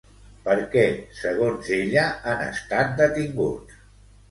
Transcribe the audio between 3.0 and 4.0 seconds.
detinguts?